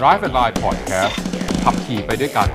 [0.00, 1.14] Drive and Line Podcast
[1.64, 2.48] ขับขี่ไปด้วยกัน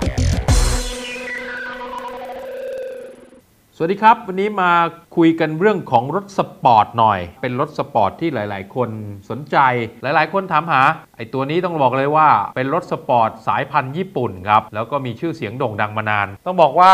[3.84, 4.72] วัสดีครับ วันนี้มา
[5.18, 8.90] คุยกันเรื่องของรถสปอร์ตหน่อย เป็นรถสปอร์ตที่หลาย ๆ คน
[9.30, 9.58] สนใจ
[10.04, 10.82] หลาย ๆ คนถามหา
[11.18, 16.94] ไอตัวนี้ต้องบอกเลยว่า เป็นรถสปอร์ตสายพันธุ์ญี่ปุ่นครับ แล้วก็มีชื่อเสียงโด่งดังมานาน ต้องบอกว่า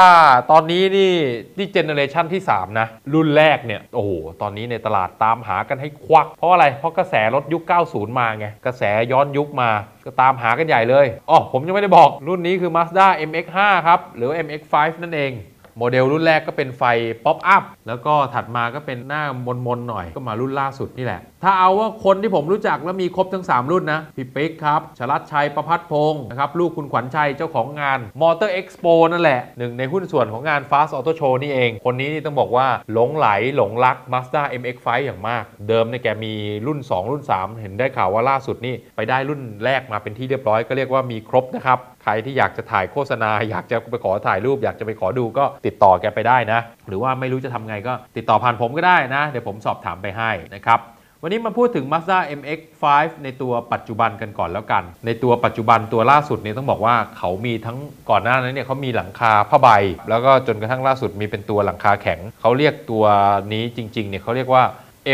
[0.51, 1.13] ตอนนี้นี่
[1.57, 4.11] นี่ generation ที่ 3 นะ รุ่นแรกเนี่ย โอ้โห
[4.41, 9.69] ตอนนี้ในตลาดตามหากันให้ควั่ก เพราะอะไร เพราะกระแสรถยุค 90 มาไง กระแสย้อนยุคมา
[10.05, 15.33] ก็ตามหากันใหญ่เลยอ๋อผมยังไม่ได้บอกรุ่นนี้คือ Mazda MX5 ครับหรือ MX5 นั่นเอง
[15.77, 16.83] โมเดลรุ่นแรกก็เป็นไฟ
[17.25, 19.23] ป๊อปอัพแล้วก็ถัดมาก็เป็นหน้า
[19.67, 35.43] มนๆหน่อย ก็มารุ่นล่าสุดนี่แหละ ถ้าเอาว่าคนที่ผมรู้จักแล้วมีครบทั้ง 3 รุ่นนะพี่ปิ๊กครับชลัดชัยประพัฒพงศ์นะครับลูกคุณขวัญชัยเจ้าของงาน Motor Expo นั่นแหละหนึ่งในหุ้นส่วนของงาน Fast Auto Show นี่เอง คนนี้นี่ต้องบอกว่าหลงไหลหลงรัก Mazda MX-5 อย่างมาก
[35.67, 36.33] เดิมเนี่ยแกมี
[36.67, 50.81] รุ่น 2 รุ่น 3 เห็นได้ข่าวว่าล่าสุดนี่ไปได้รุ่นแรกมาเป็นที่เรียบร้อยก็เรียกว่ามีครบนะครับ รที่อยากจะถ่ายโฆษณา อยากจะไปขอถ่ายรูป อยากจะไปขอดูก็ติดต่อแกไปได้นะ หรือว่าไม่รู้จะทำไงก็ติดต่อผ่านผมก็ได้นะ เดี๋ยวผมสอบถามไปให้นะครับ
[51.21, 52.85] วันนี้มาพูดถึง Mazda MX-5
[53.23, 57.77] ในตัวปัจจุบันกันก่อนแล้วกัน ในตัวปัจจุบันตัวล่าสุดเนี่ยต้องบอกว่าเขามีทั้ง
[58.09, 59.69] ก่อนหน้านั้นเนี่ยเขามีหลังคาผ้าใบ
[60.09, 63.05] แล้วก็จนกระทั่งล่าสุดมีเป็นตัวหลังคาแข็ง เขาเรียกตัว
[63.53, 64.63] นี้จริงๆเนี่ยเขาเรียกว่า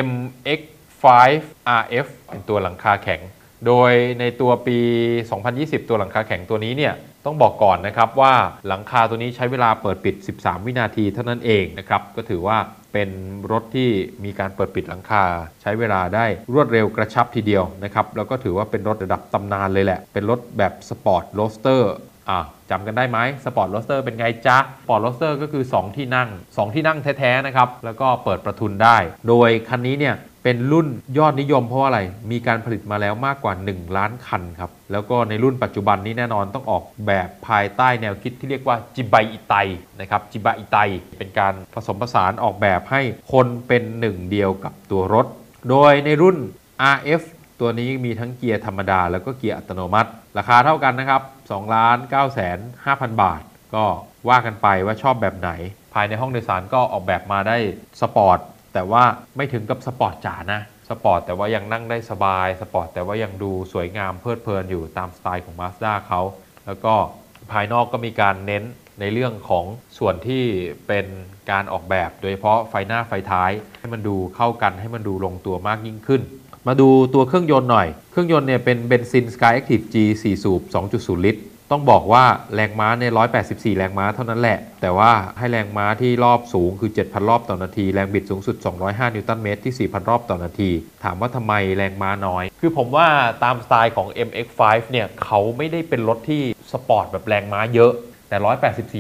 [0.08, 1.06] MX-5
[1.82, 3.22] RF เป็นตัวหลังคาแข็ง
[3.68, 4.78] โดยในตัวปี
[5.30, 6.94] 2020 ตัวหลังคาแข็งตัวนี้เนี่ย
[7.26, 8.34] ต้องบอกก่อนนะครับว่า
[8.68, 12.58] หลังคาตัวนี้ใช้เวลาเปิดปิด 13 วินาทีเท่านั้นเองนะครับก็ถือว่า
[12.94, 13.10] เป็น
[13.52, 13.90] รถที่
[14.24, 15.24] มีการเปิดปิดหลังคา
[15.62, 21.94] ใช้เวลาได้รวดเร็วกระชับทีเดียวนะครับแล้วก็ถือว่าเป็นรถระดับตำนานเลยแหละ เป็นรถแบบสปอร์ต roadster
[22.30, 22.40] อะ
[22.70, 33.98] จำกันได้ไหมสปอร์ต roadster เป็นไงจ๊ะสปอร์ต roadster ก็คือ 2 ที่นั่ง 2 ที่นั่งแท้ ๆ นะครับ แล้วก็เปิดประทุนได้ โดยคันนี้เนี่ย เป็นรุ่นยอดนิยมเพราะว่าอะไร มีการผลิตมาแล้วมากกว่า 1
[33.98, 39.56] ล้านคันครับ แล้วก็ในรุ่นปัจจุบันนี้แน่นอนต้องออกแบบภายใต้แนวคิดที่เรียกว่าจิบายอิไต
[40.00, 40.78] นะครับ จิบายอิไต
[41.18, 43.02] เป็นการผสมผสานออกแบบให้
[43.34, 45.26] คนเป็นหนึ่งเดียวกับตัวรถ
[45.70, 46.38] โดยในรุ่น
[46.96, 47.22] RF
[47.60, 52.58] ตัวนี้มีทั้งเกียร์ธรรมดา แล้วก็เกียร์อัตโนมัติ ราคาเท่ากันนะครับ2ล้าน9แสน
[52.90, 53.42] 5,000 บาท
[53.76, 53.86] ก็
[54.30, 55.52] ว่ากันไปว่าชอบแบบไหน
[55.94, 57.58] ภายในห้องโดยสารก็ออกแบบมาได้
[58.02, 58.40] สปอร์ต
[58.74, 59.04] แต่ว่า
[59.36, 66.22] ไม่ถึงกับสปอร์ตจ๋านะสปอร์ตแต่ว่ายังนั่งได้สบายสปอร์ตแต่ว่ายังดูสวยงามเพลิดเพลินอยู่ตามสไตล์ของ Mazda เขา
[66.66, 66.94] แล้วก็
[67.52, 68.64] ภายนอกก็มีการเน้น
[69.00, 69.66] ในเรื่องของ
[69.98, 70.44] ส่วนที่
[70.88, 71.06] เป็น
[71.52, 76.22] การออกแบบ โดยเฉพาะไฟหน้าไฟท้าย ให้มันดูเข้ากันให้มันดูลงตัวมากยิ่งขึ้น
[76.68, 80.62] มาดูตัวเครื่องยนต์หน่อย เครื่องยนต์เนี่ยเป็นเบนซิน Skyactiv-G 4 สูบ
[80.94, 81.42] 2.0 ลิตร
[81.74, 82.26] ต้องบอกว่า
[82.56, 83.06] แรงม้าใน
[83.42, 90.72] 184 แรงม้าเท่านั้นแหละ แต่ว่าให้แรงม้าที่รอบสูงคือ 7,000 รอบต่อนาที แรงบิดสูงสุด 205 นิวตันเมตรที่ 4,000 รอบต่อนาที
[91.04, 93.08] ถามว่าทำไมแรงม้าน้อย คือผมว่า
[93.44, 94.62] ตามสไตล์ของ MX5
[94.92, 96.42] เนี่ยเขาไม่ได้เป็นรถที่
[96.72, 97.92] สปอร์ตแบบแรงม้าเยอะ
[98.30, 98.38] แต่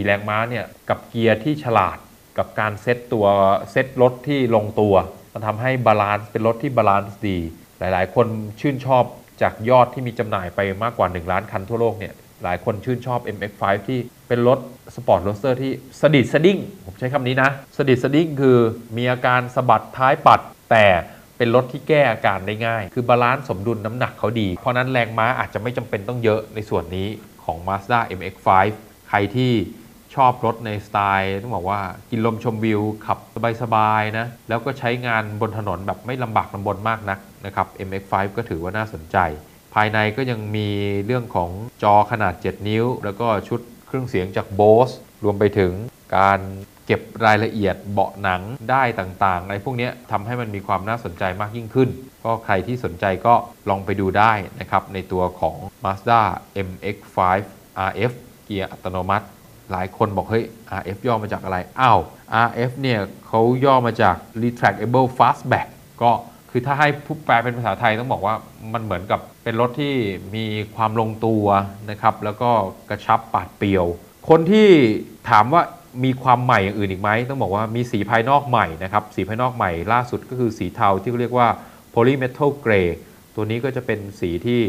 [0.03, 1.97] 184 แรงม้าเนี่ยกับเกียร์ที่ฉลาด
[2.37, 3.25] กับการเซตตัว
[3.71, 4.95] เซตรถที่ลงตัว
[5.33, 7.37] มันทำให้ balance เป็นรถที่ balance ดี
[7.79, 8.27] หลาย ๆ คน
[8.59, 9.03] ชื่นชอบ
[9.41, 14.59] จากยอดที่มีจำหน่ายไปมากกว่า 1 ล้านคันทั่วโลกเนี่ย หลายคนชื่นชอบ MX5 ที่เป็นรถ
[14.95, 15.71] สปอร์ต roadster ที่
[16.01, 18.57] สะดีดสะดิ้งผมใช้คำนี้นะ สะดีดสะดิ้งคือ
[18.97, 20.39] มีอาการสะบัดท้ายปัด
[20.71, 20.85] แต่
[21.37, 27.07] เป็นรถที่แก้อาการได้ง่าย คือ balance สมดุลน้ำหนักเขาดี เพราะนั้นแรงม้าอาจจะไม่จำเป็นต้องเยอะในส่วนนี้
[27.43, 28.49] ของ Mazda MX5
[29.09, 29.51] ใครที่
[30.15, 31.79] ชอบรถในสไตล์ต้องบอกว่า
[32.09, 33.17] กินลมชมวิว ขับ
[33.61, 39.17] สบายๆนะ แล้วก็ใช้งานบนถนนแบบไม่ลำบากลำบนมากนักนะครับ MX5 ก็ถือว่าน่าสนใจ
[39.73, 40.69] ภายในก็ยังมี
[41.05, 41.49] เรื่องของ
[41.83, 45.71] จอขนาด 7 นิ้ว แล้วก็ชุดเครื่องเสียงจาก Bose รวมไปถึง
[46.17, 46.39] การ
[46.85, 48.41] เก็บรายละเอียดเบาะหนัง
[48.71, 51.89] ได้ต่างๆอะไรพวกนี้ทำให้มันมีความน่าสนใจมากยิ่งขึ้น
[52.25, 53.33] ก็ใครที่สนใจก็
[53.69, 56.21] ลองไปดูได้นะครับ ในตัวของ Mazda
[56.67, 57.17] MX5
[57.89, 58.13] RF
[58.45, 59.25] เกียร์อัตโนมัติ
[59.71, 60.45] หลายคนบอกเฮ้ย
[60.79, 61.99] RF ย่อมาจากอะไร อ้าว
[62.47, 65.67] RF เนี่ยเขาย่อมาจาก Retractable Fastback
[66.01, 66.11] ก็
[66.55, 68.35] คือถ้าให้ผู้แปลเป็นภาษาไทยต้องบอกว่า
[68.73, 69.95] มันเหมือนกับเป็นรถที่
[70.35, 70.45] มี
[70.75, 71.45] ความลงตัว
[71.91, 72.49] นะครับแล้วก็
[72.89, 73.85] กระชับปาดเปรียว
[74.29, 74.69] คนที่
[75.29, 75.61] ถามว่า
[76.03, 81.47] มีความใหม่อย่างอื่นอีกไหมต้องบอกว่ามีสีภายนอกใหม่นะครับสีภายนอกใหม่ล่าสุดก็คือสีเทาที่เขาเรียกว่า
[81.93, 82.87] Polymetal Gray
[83.35, 84.59] ตัวนี้ก็จะเป็นสีที่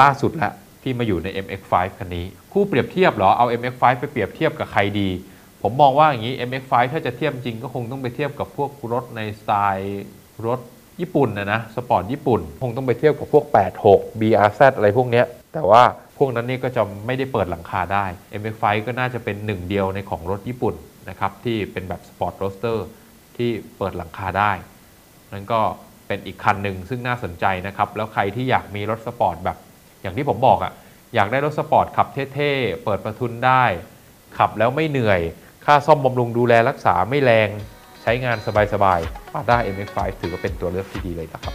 [0.00, 0.52] ล่าสุดละ
[0.82, 5.08] ที่มาอยู่ใน MX5 คันนี้ คู่เปรียบเทียบเหรอเอา MX5 ไปเปรียบเทียบกับใครดี
[5.62, 10.04] ผมมองว่าอย่างนี้ MX5 ถ้าจะเทียบจริงก็คงต้องไปเทียบกับพวกรถในสไตล์
[10.46, 10.60] รถ
[11.00, 13.44] ญี่ปุ่นนะนะสปอร์ตญี่ปุ่น คงต้องไปเทียบกับพวก
[13.82, 15.82] 86 BRZ อะไรพวกเนี้ย แต่ว่า
[16.18, 18.04] พวกนั้นนี่ก็จะไม่ได้เปิดหลังคาได้
[18.40, 20.74] MX5 ก็น่าจะเป็นหนึ่งเดียวในของรถญี่ปุ่น
[21.08, 22.86] นะครับที่เป็นแบบสปอร์ต roadster
[23.36, 24.52] ที่เปิดหลังคาได้
[25.32, 25.60] นั่นก็
[26.06, 29.56] เป็นอีกคันหนึ่งซึ่งน่าสนใจนะครับ แล้วใครที่อยากมีรถสปอร์ตแบบ
[30.02, 30.72] อย่างที่ผมบอกอะ
[31.14, 33.64] อยากได้รถสปอร์ตขับเท่ๆ เปิดประทุนได้
[34.38, 35.20] ขับแล้วไม่เหนื่อย
[35.64, 37.48] ค่าซ่อมบำรุงดูแลรักษาไม่แรง
[38.06, 38.38] ใช้งาน
[38.74, 41.54] สบายๆ Mazda MX-5 ถือว่าเป็นตัวเลือกที่ดีเลยนะครับ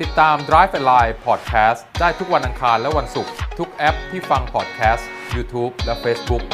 [0.00, 5.02] ติดตาม Drive and Line Podcast ได้ทุกวันอังคารและวันศุกร์ทุกแอปที่ฟัง podcast
[5.34, 6.44] YouTube และ Facebook